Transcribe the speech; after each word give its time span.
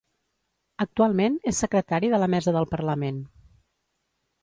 Actualment 0.85 1.37
és 1.53 1.61
secretari 1.65 2.11
de 2.17 2.23
la 2.25 2.33
mesa 2.37 2.57
del 2.59 2.69
parlament. 2.75 3.25